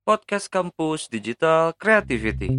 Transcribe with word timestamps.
Podcast 0.00 0.48
Kampus 0.48 1.12
Digital 1.12 1.76
Creativity. 1.76 2.56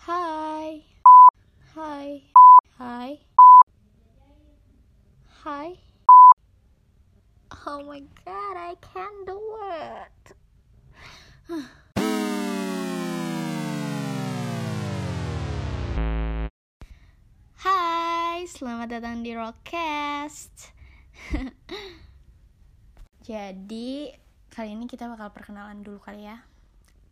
Hai. 0.00 0.80
Hai. 1.76 2.08
Hai. 2.80 3.10
Hai. 5.44 5.70
Oh 7.66 7.84
my 7.84 8.00
god, 8.24 8.56
I 8.56 8.72
can 8.80 9.12
do 9.28 9.40
it. 9.68 10.24
selamat 18.54 18.86
datang 18.86 19.26
di 19.26 19.34
Rockcast. 19.34 20.70
Jadi, 23.26 24.14
kali 24.46 24.78
ini 24.78 24.86
kita 24.86 25.10
bakal 25.10 25.34
perkenalan 25.34 25.82
dulu 25.82 25.98
kali 25.98 26.22
ya. 26.22 26.38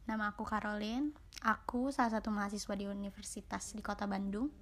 Nama 0.06 0.30
aku 0.30 0.46
Caroline. 0.46 1.10
Aku 1.42 1.90
salah 1.90 2.14
satu 2.14 2.30
mahasiswa 2.30 2.78
di 2.78 2.86
universitas 2.86 3.74
di 3.74 3.82
Kota 3.82 4.06
Bandung. 4.06 4.54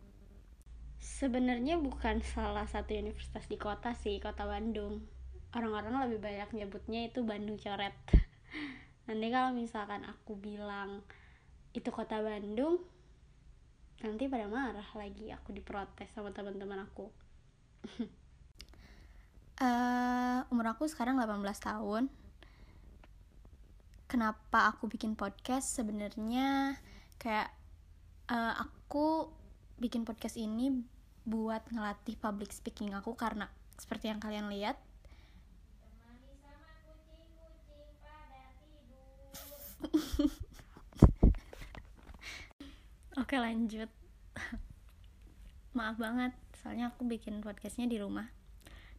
Sebenarnya 0.97 1.77
bukan 1.77 2.25
salah 2.25 2.65
satu 2.65 2.97
universitas 2.97 3.45
di 3.45 3.61
kota 3.61 3.93
sih, 3.93 4.17
kota 4.17 4.49
Bandung. 4.49 5.05
Orang-orang 5.53 6.09
lebih 6.09 6.25
banyak 6.25 6.65
nyebutnya 6.65 7.13
itu 7.13 7.21
Bandung 7.29 7.61
coret. 7.61 7.93
Nanti 9.05 9.29
kalau 9.29 9.53
misalkan 9.53 10.09
aku 10.09 10.33
bilang 10.41 11.05
itu 11.77 11.93
kota 11.93 12.25
Bandung, 12.25 12.81
nanti 14.01 14.25
pada 14.27 14.49
marah 14.49 14.87
lagi 14.97 15.29
aku 15.29 15.53
diprotes 15.53 16.09
sama 16.17 16.33
teman-teman 16.33 16.85
aku. 16.85 17.09
Eh, 19.61 20.41
umur 20.49 20.73
aku 20.73 20.89
sekarang 20.89 21.21
18 21.21 21.37
tahun. 21.61 22.09
Kenapa 24.09 24.73
aku 24.73 24.89
bikin 24.89 25.21
podcast? 25.21 25.77
Sebenarnya 25.77 26.81
kayak 27.21 27.53
eh, 28.33 28.55
aku 28.57 29.29
bikin 29.77 30.09
podcast 30.09 30.41
ini 30.41 30.81
buat 31.29 31.61
ngelatih 31.69 32.17
public 32.17 32.57
speaking 32.57 32.97
aku 32.97 33.13
karena 33.13 33.53
seperti 33.77 34.09
yang 34.09 34.21
kalian 34.21 34.49
lihat 34.49 34.81
Oke 43.31 43.39
lanjut. 43.39 43.87
Maaf 45.79 46.03
banget 46.03 46.35
Soalnya 46.59 46.91
aku 46.91 47.07
bikin 47.07 47.39
podcastnya 47.47 47.87
di 47.87 47.95
rumah. 47.95 48.27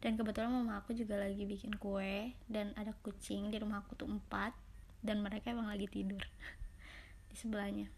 Dan 0.00 0.16
kebetulan 0.16 0.48
mama 0.48 0.80
aku 0.80 0.96
juga 0.96 1.20
lagi 1.20 1.44
bikin 1.44 1.76
kue 1.76 2.32
Dan 2.48 2.72
ada 2.80 2.96
kucing 3.04 3.52
di 3.52 3.60
rumah 3.60 3.84
aku 3.84 3.92
tuh 3.92 4.08
empat 4.08 4.56
Dan 5.04 5.20
mereka 5.20 5.52
emang 5.52 5.68
lagi 5.68 5.84
tidur 5.84 6.24
Di 7.28 7.36
sebelahnya. 7.36 7.92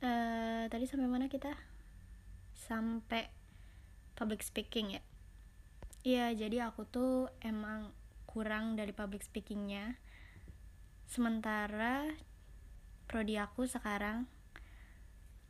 Eh, 0.00 0.64
Tadi 0.64 0.84
sampai 0.88 1.12
mana 1.12 1.28
kita? 1.28 1.52
Sampai 2.56 3.28
public 4.16 4.40
speaking 4.40 4.96
ya? 4.96 5.04
Iya 6.08 6.32
jadi 6.32 6.72
aku 6.72 6.88
tuh 6.88 7.28
emang 7.44 7.92
kurang 8.24 8.80
dari 8.80 8.96
public 8.96 9.28
speakingnya. 9.28 10.00
Sementara 11.04 12.31
prodi 13.12 13.36
aku 13.36 13.68
sekarang 13.68 14.24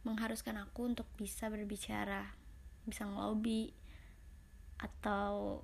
mengharuskan 0.03 0.59
aku 0.59 0.91
untuk 0.91 1.07
bisa 1.15 1.47
berbicara, 1.47 2.35
bisa 2.83 3.07
ngelobi 3.07 3.71
atau 4.83 5.63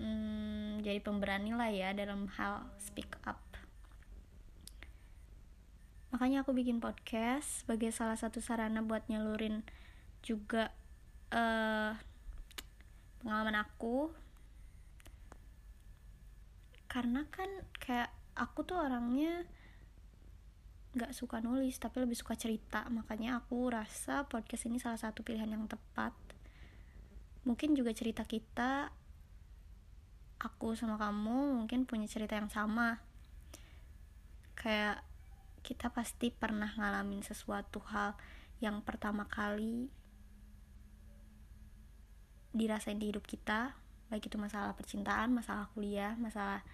mm, 0.00 0.80
jadi 0.80 1.04
pemberani 1.04 1.52
lah 1.52 1.68
ya 1.68 1.92
dalam 1.92 2.24
hal 2.40 2.64
speak 2.80 3.20
up. 3.28 3.36
Makanya 6.16 6.40
aku 6.40 6.56
bikin 6.56 6.80
podcast 6.80 7.68
sebagai 7.68 7.92
salah 7.92 8.16
satu 8.16 8.40
sarana 8.40 8.80
buat 8.80 9.04
nyalurin 9.12 9.60
juga 10.24 10.72
eh, 11.36 11.92
pengalaman 13.20 13.60
aku 13.60 14.08
karena 16.88 17.28
kan 17.28 17.46
kayak 17.76 18.08
aku 18.34 18.64
tuh 18.64 18.80
orangnya 18.80 19.44
nggak 20.90 21.14
suka 21.14 21.38
nulis 21.38 21.78
tapi 21.78 22.02
lebih 22.02 22.18
suka 22.18 22.34
cerita. 22.34 22.86
Makanya 22.90 23.42
aku 23.42 23.70
rasa 23.70 24.26
podcast 24.26 24.66
ini 24.66 24.82
salah 24.82 24.98
satu 24.98 25.22
pilihan 25.22 25.50
yang 25.50 25.66
tepat. 25.70 26.12
Mungkin 27.46 27.78
juga 27.78 27.94
cerita 27.94 28.26
kita 28.26 28.90
aku 30.40 30.72
sama 30.72 30.96
kamu 30.96 31.62
mungkin 31.62 31.86
punya 31.86 32.10
cerita 32.10 32.34
yang 32.34 32.50
sama. 32.50 32.98
Kayak 34.58 35.06
kita 35.60 35.92
pasti 35.92 36.32
pernah 36.32 36.72
ngalamin 36.72 37.20
sesuatu 37.20 37.84
hal 37.92 38.16
yang 38.60 38.80
pertama 38.84 39.28
kali 39.28 39.88
dirasain 42.50 42.98
di 42.98 43.14
hidup 43.14 43.24
kita 43.24 43.78
baik 44.10 44.26
itu 44.26 44.36
masalah 44.36 44.74
percintaan 44.74 45.30
masalah 45.30 45.70
kuliah 45.72 46.18
masalah 46.18 46.66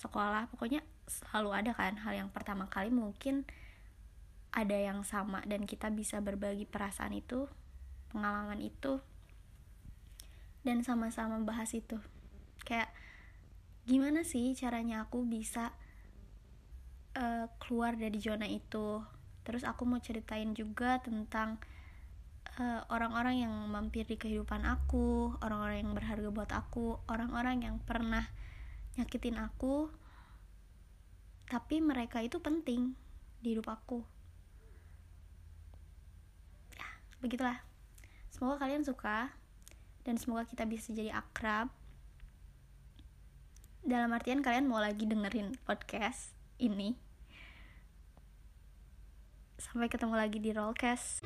sekolah 0.00 0.48
pokoknya 0.48 0.80
selalu 1.04 1.50
ada 1.52 1.72
kan 1.76 2.00
hal 2.00 2.16
yang 2.16 2.30
pertama 2.32 2.64
kali 2.72 2.88
mungkin 2.88 3.44
ada 4.50 4.74
yang 4.74 5.04
sama 5.06 5.44
dan 5.46 5.68
kita 5.68 5.92
bisa 5.92 6.18
berbagi 6.18 6.66
perasaan 6.66 7.14
itu 7.14 7.46
pengalaman 8.10 8.58
itu 8.58 8.98
dan 10.66 10.84
sama-sama 10.84 11.40
bahas 11.40 11.72
itu. 11.72 11.96
Kayak 12.66 12.92
gimana 13.88 14.26
sih 14.26 14.52
caranya 14.58 15.08
aku 15.08 15.24
bisa 15.24 15.72
uh, 17.16 17.46
keluar 17.62 17.96
dari 17.96 18.18
zona 18.20 18.44
itu? 18.44 19.00
Terus 19.46 19.64
aku 19.64 19.88
mau 19.88 20.02
ceritain 20.02 20.52
juga 20.52 21.00
tentang 21.00 21.62
uh, 22.60 22.84
orang-orang 22.92 23.46
yang 23.46 23.54
mampir 23.70 24.04
di 24.04 24.20
kehidupan 24.20 24.68
aku 24.68 25.32
orang-orang 25.40 25.86
yang 25.86 25.92
berharga 25.96 26.28
buat 26.28 26.50
aku 26.52 27.00
orang-orang 27.08 27.64
yang 27.64 27.76
pernah 27.80 28.28
nyakitin 29.00 29.40
aku 29.40 29.88
tapi 31.48 31.82
mereka 31.82 32.22
itu 32.22 32.38
penting 32.38 32.94
di 33.42 33.56
hidup 33.56 33.72
aku. 33.72 34.04
Ya 36.76 36.88
begitulah. 37.18 37.58
Semoga 38.30 38.62
kalian 38.62 38.86
suka 38.86 39.34
dan 40.06 40.14
semoga 40.20 40.46
kita 40.46 40.62
bisa 40.68 40.94
jadi 40.94 41.16
akrab. 41.16 41.72
Dalam 43.82 44.12
artian 44.12 44.44
kalian 44.44 44.68
mau 44.70 44.78
lagi 44.78 45.08
dengerin 45.08 45.58
podcast 45.64 46.36
ini. 46.62 46.94
Sampai 49.58 49.90
ketemu 49.90 50.14
lagi 50.14 50.38
di 50.38 50.54
Rollcast 50.54 51.24